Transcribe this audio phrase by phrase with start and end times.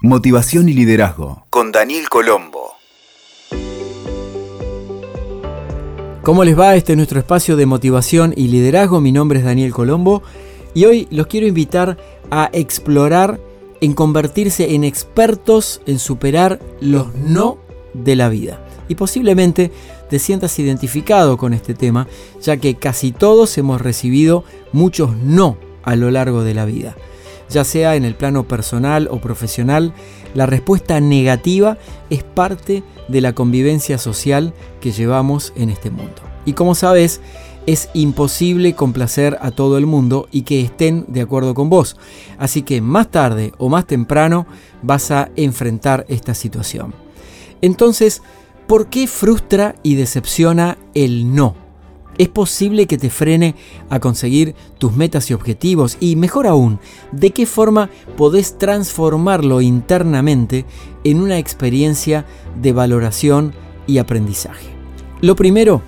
[0.00, 2.74] Motivación y liderazgo con Daniel Colombo.
[6.22, 6.76] ¿Cómo les va?
[6.76, 9.00] Este es nuestro espacio de motivación y liderazgo.
[9.00, 10.22] Mi nombre es Daniel Colombo
[10.72, 11.98] y hoy los quiero invitar
[12.30, 13.40] a explorar
[13.80, 17.58] en convertirse en expertos en superar los no
[17.92, 18.64] de la vida.
[18.86, 19.72] Y posiblemente
[20.08, 22.06] te sientas identificado con este tema,
[22.40, 26.94] ya que casi todos hemos recibido muchos no a lo largo de la vida.
[27.50, 29.92] Ya sea en el plano personal o profesional,
[30.34, 31.78] la respuesta negativa
[32.10, 36.20] es parte de la convivencia social que llevamos en este mundo.
[36.44, 37.20] Y como sabes,
[37.66, 41.96] es imposible complacer a todo el mundo y que estén de acuerdo con vos.
[42.38, 44.46] Así que más tarde o más temprano
[44.82, 46.94] vas a enfrentar esta situación.
[47.60, 48.22] Entonces,
[48.66, 51.67] ¿por qué frustra y decepciona el no?
[52.18, 53.54] Es posible que te frene
[53.88, 56.80] a conseguir tus metas y objetivos y mejor aún,
[57.12, 60.66] de qué forma podés transformarlo internamente
[61.04, 62.26] en una experiencia
[62.60, 63.54] de valoración
[63.86, 64.66] y aprendizaje.
[65.20, 65.82] Lo primero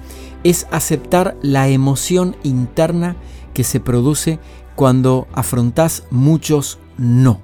[0.44, 3.16] es aceptar la emoción interna
[3.52, 4.38] que se produce
[4.76, 7.40] cuando afrontás muchos no.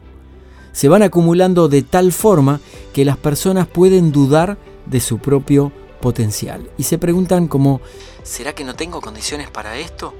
[0.72, 2.60] Se van acumulando de tal forma
[2.92, 7.80] que las personas pueden dudar de su propio potencial y se preguntan como,
[8.26, 10.12] ¿será que no tengo condiciones para esto?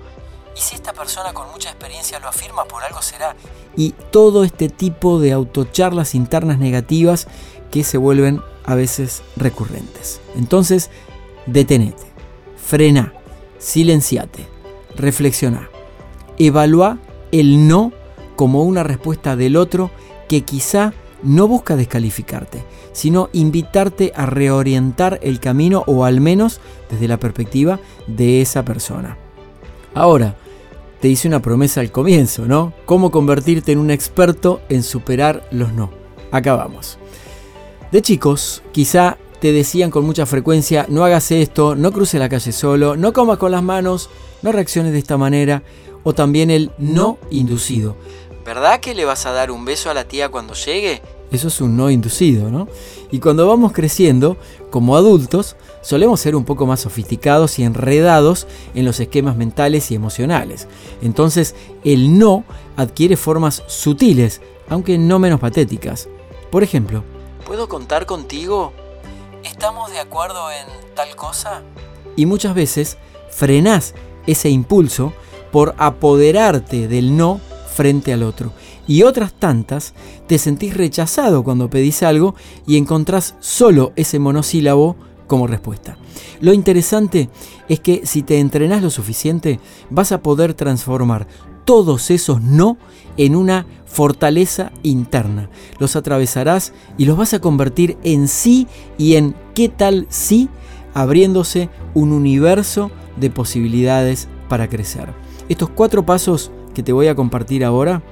[0.57, 3.37] ¿Y si esta persona con mucha experiencia lo afirma, por algo será?
[3.77, 7.27] Y todo este tipo de autocharlas internas negativas
[7.71, 10.21] que se vuelven a veces recurrentes.
[10.37, 10.91] Entonces,
[11.47, 12.05] detenete,
[12.57, 13.13] frena,
[13.59, 14.48] silenciate,
[14.95, 15.69] reflexiona,
[16.39, 16.98] evalúa
[17.33, 17.93] el no
[18.37, 19.91] como una respuesta del otro
[20.29, 27.08] que quizá no busca descalificarte, sino invitarte a reorientar el camino o al menos desde
[27.08, 29.17] la perspectiva de esa persona.
[29.95, 30.36] Ahora,
[31.00, 32.73] te hice una promesa al comienzo, ¿no?
[32.84, 35.91] Cómo convertirte en un experto en superar los no.
[36.31, 36.98] Acá vamos.
[37.92, 42.53] De chicos, quizá te decían con mucha frecuencia, no hagas esto, no cruce la calle
[42.53, 44.11] solo, no comas con las manos,
[44.42, 45.62] no reacciones de esta manera,
[46.02, 47.96] o también el no inducido.
[48.46, 51.02] ¿Verdad que le vas a dar un beso a la tía cuando llegue?
[51.33, 52.68] Eso es un no inducido, ¿no?
[53.11, 54.36] Y cuando vamos creciendo,
[54.70, 58.46] como adultos, solemos ser un poco más sofisticados y enredados
[58.77, 60.68] en los esquemas mentales y emocionales.
[61.02, 62.45] Entonces, el no
[62.77, 66.08] adquiere formas sutiles, aunque no menos patéticas.
[66.52, 67.02] Por ejemplo,
[67.45, 68.73] ¿puedo contar contigo?
[69.42, 71.62] ¿Estamos de acuerdo en tal cosa?
[72.14, 72.96] Y muchas veces
[73.29, 73.95] frenás
[74.29, 75.12] ese impulso
[75.51, 77.40] por apoderarte del no
[77.77, 78.53] frente al otro.
[78.89, 79.92] Y otras tantas
[80.27, 82.35] te sentís rechazado cuando pedís algo
[82.67, 85.98] y encontrás solo ese monosílabo como respuesta.
[86.41, 87.29] Lo interesante
[87.69, 89.61] es que si te entrenás lo suficiente,
[89.91, 91.29] vas a poder transformar
[91.67, 92.79] todos esos no
[93.19, 95.51] en una fortaleza interna.
[95.79, 100.48] Los atravesarás y los vas a convertir en sí y en qué tal sí,
[100.95, 105.13] abriéndose un universo de posibilidades para crecer.
[105.48, 108.03] Estos cuatro pasos que te voy a compartir ahora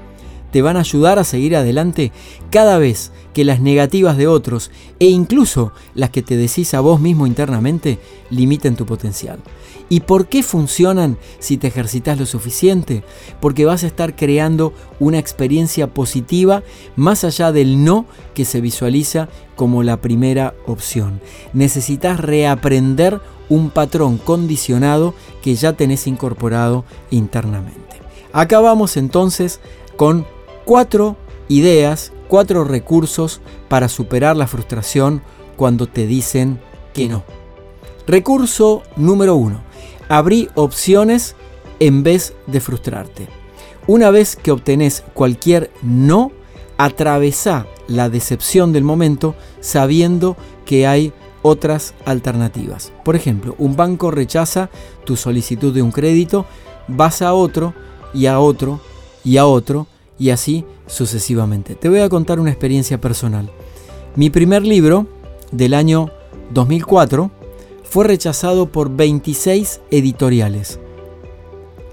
[0.50, 2.12] te van a ayudar a seguir adelante
[2.48, 4.70] cada vez que las negativas de otros
[5.00, 7.98] e incluso las que te decís a vos mismo internamente
[8.30, 9.40] limiten tu potencial.
[9.90, 13.04] ¿Y por qué funcionan si te ejercitas lo suficiente?
[13.40, 16.62] Porque vas a estar creando una experiencia positiva
[16.96, 21.20] más allá del no que se visualiza como la primera opción.
[21.52, 23.20] Necesitas reaprender
[23.50, 27.83] un patrón condicionado que ya tenés incorporado internamente.
[28.34, 29.60] Acá vamos entonces
[29.96, 30.26] con
[30.64, 35.22] cuatro ideas, cuatro recursos para superar la frustración
[35.56, 36.60] cuando te dicen
[36.92, 37.22] que no.
[38.08, 39.62] Recurso número uno.
[40.08, 41.36] Abrí opciones
[41.78, 43.28] en vez de frustrarte.
[43.86, 46.32] Una vez que obtenés cualquier no,
[46.76, 50.36] atravesá la decepción del momento sabiendo
[50.66, 51.12] que hay
[51.42, 52.92] otras alternativas.
[53.04, 54.70] Por ejemplo, un banco rechaza
[55.04, 56.46] tu solicitud de un crédito,
[56.88, 57.74] vas a otro
[58.14, 58.80] y a otro
[59.24, 59.86] y a otro
[60.18, 61.74] y así sucesivamente.
[61.74, 63.50] Te voy a contar una experiencia personal.
[64.16, 65.06] Mi primer libro
[65.50, 66.10] del año
[66.52, 67.30] 2004
[67.82, 70.78] fue rechazado por 26 editoriales,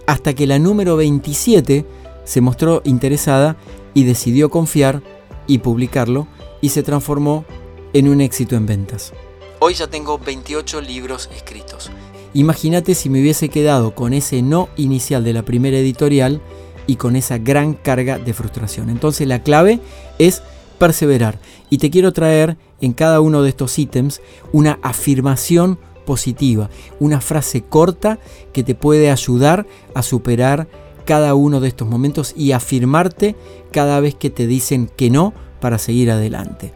[0.07, 1.85] hasta que la número 27
[2.23, 3.57] se mostró interesada
[3.93, 5.01] y decidió confiar
[5.47, 6.27] y publicarlo
[6.61, 7.45] y se transformó
[7.93, 9.13] en un éxito en ventas.
[9.59, 11.91] Hoy ya tengo 28 libros escritos
[12.33, 16.41] Imagínate si me hubiese quedado con ese no inicial de la primera editorial
[16.87, 18.89] y con esa gran carga de frustración.
[18.89, 19.79] Entonces la clave
[20.17, 20.41] es
[20.77, 21.39] perseverar.
[21.69, 26.69] Y te quiero traer en cada uno de estos ítems una afirmación positiva,
[26.99, 28.17] una frase corta
[28.53, 30.67] que te puede ayudar a superar
[31.05, 33.35] cada uno de estos momentos y afirmarte
[33.71, 36.73] cada vez que te dicen que no para seguir adelante.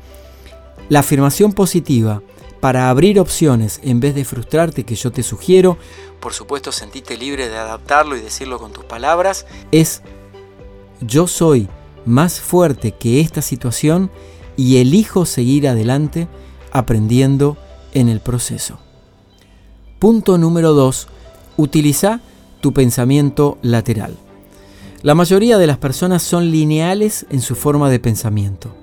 [0.89, 2.21] La afirmación positiva
[2.65, 5.77] para abrir opciones en vez de frustrarte que yo te sugiero,
[6.19, 10.01] por supuesto sentite libre de adaptarlo y decirlo con tus palabras, es
[10.99, 11.69] yo soy
[12.07, 14.09] más fuerte que esta situación
[14.57, 16.27] y elijo seguir adelante
[16.71, 17.55] aprendiendo
[17.93, 18.79] en el proceso.
[19.99, 21.07] Punto número 2.
[21.57, 22.19] Utiliza
[22.61, 24.17] tu pensamiento lateral.
[25.03, 28.75] La mayoría de las personas son lineales en su forma de pensamiento.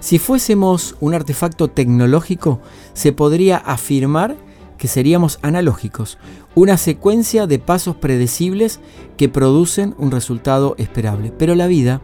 [0.00, 2.60] Si fuésemos un artefacto tecnológico,
[2.92, 4.36] se podría afirmar
[4.78, 6.18] que seríamos analógicos,
[6.54, 8.80] una secuencia de pasos predecibles
[9.16, 11.32] que producen un resultado esperable.
[11.36, 12.02] Pero la vida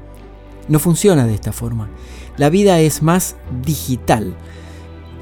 [0.69, 1.91] no funciona de esta forma.
[2.37, 4.35] La vida es más digital.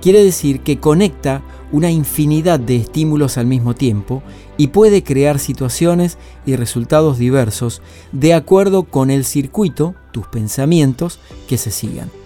[0.00, 4.22] Quiere decir que conecta una infinidad de estímulos al mismo tiempo
[4.56, 7.82] y puede crear situaciones y resultados diversos
[8.12, 12.19] de acuerdo con el circuito, tus pensamientos, que se sigan.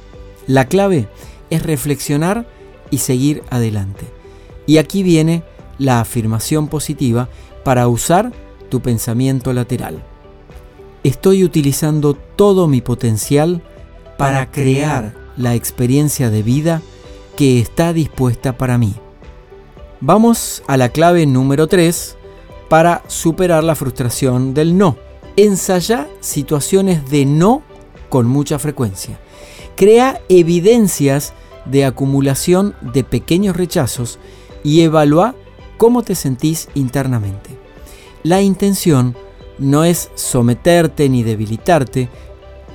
[0.46, 1.08] La clave
[1.50, 2.46] es reflexionar
[2.90, 4.06] y seguir adelante.
[4.66, 5.42] Y aquí viene
[5.78, 7.28] la afirmación positiva
[7.64, 8.32] para usar
[8.68, 10.02] tu pensamiento lateral.
[11.02, 13.62] Estoy utilizando todo mi potencial
[14.16, 16.82] para crear la experiencia de vida
[17.36, 18.94] que está dispuesta para mí.
[20.00, 22.16] Vamos a la clave número 3
[22.68, 24.96] para superar la frustración del no.
[25.36, 27.62] Ensaya situaciones de no
[28.14, 29.18] con mucha frecuencia.
[29.74, 31.32] Crea evidencias
[31.64, 34.20] de acumulación de pequeños rechazos
[34.62, 35.34] y evalúa
[35.78, 37.50] cómo te sentís internamente.
[38.22, 39.16] La intención
[39.58, 42.08] no es someterte ni debilitarte,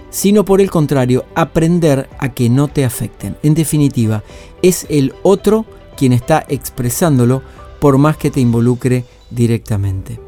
[0.10, 3.38] sino por el contrario, aprender a que no te afecten.
[3.42, 4.26] En definitiva,
[4.62, 5.66] es el otro
[5.96, 7.44] quien está expresándolo
[7.80, 10.20] por más que te involucre directamente.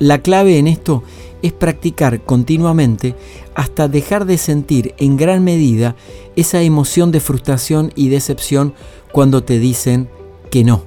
[0.00, 1.04] La clave en esto
[1.42, 3.14] es practicar continuamente
[3.54, 5.96] hasta dejar de sentir en gran medida
[6.36, 8.74] esa emoción de frustración y decepción
[9.12, 10.08] cuando te dicen
[10.50, 10.84] que no.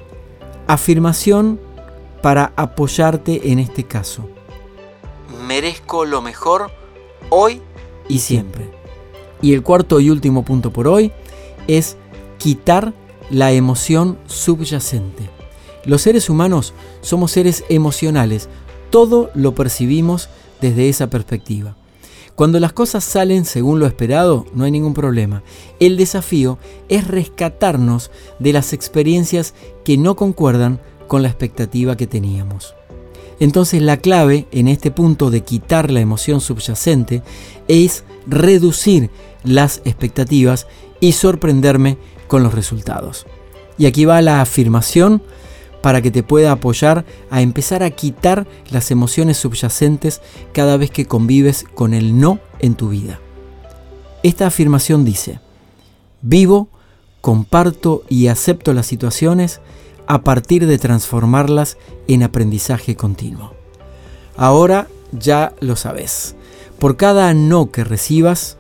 [0.67, 1.59] Afirmación
[2.21, 4.27] para apoyarte en este caso.
[5.47, 6.71] Merezco lo mejor
[7.29, 7.61] hoy
[8.07, 8.69] y siempre.
[9.41, 11.11] Y el cuarto y último punto por hoy
[11.67, 11.97] es
[12.38, 12.94] quitar
[13.29, 15.29] la emoción subyacente.
[15.85, 18.47] Los seres humanos somos seres emocionales,
[18.89, 20.29] todo lo percibimos
[20.63, 21.75] desde esa perspectiva.
[22.36, 25.44] Cuando las cosas salen según lo esperado, no hay ningún problema.
[25.80, 26.57] El desafío
[26.88, 32.75] es rescatarnos de las experiencias que no concuerdan con la expectativa que teníamos.
[33.39, 37.24] Entonces la clave en este punto de quitar la emoción subyacente
[37.68, 39.10] es reducir
[39.44, 40.65] las expectativas
[41.01, 43.25] y sorprenderme con los resultados.
[43.77, 45.21] Y aquí va la afirmación
[45.83, 50.21] para que te pueda apoyar a empezar a quitar las emociones subyacentes
[50.53, 53.19] cada vez que convives con el no en tu vida.
[54.24, 55.41] Esta afirmación dice,
[56.21, 56.69] vivo,
[57.19, 59.59] comparto y acepto las situaciones
[60.07, 61.77] a partir de transformarlas
[62.07, 63.53] en aprendizaje continuo.
[64.38, 66.36] Ahora ya lo sabes.
[66.79, 68.56] Por cada no que recibas,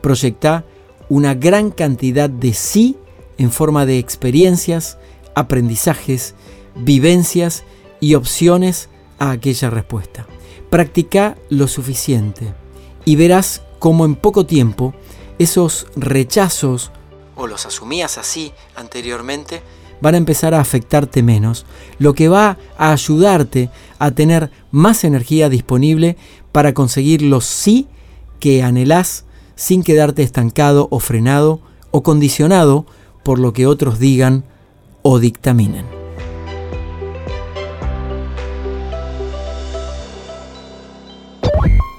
[0.00, 0.64] proyecta
[1.08, 2.96] una gran cantidad de sí
[3.36, 4.96] en forma de experiencias,
[5.34, 6.36] aprendizajes
[6.78, 7.64] vivencias
[8.00, 8.88] y opciones
[9.18, 10.26] a aquella respuesta.
[10.70, 12.54] Practica lo suficiente
[13.04, 14.94] y verás cómo en poco tiempo
[15.38, 16.90] esos rechazos,
[17.36, 19.62] o los asumías así anteriormente,
[20.00, 21.66] van a empezar a afectarte menos,
[21.98, 26.16] lo que va a ayudarte a tener más energía disponible
[26.52, 27.88] para conseguir los sí
[28.40, 29.24] que anhelás
[29.56, 31.60] sin quedarte estancado o frenado
[31.90, 32.86] o condicionado
[33.24, 34.44] por lo que otros digan
[35.02, 35.97] o dictaminen.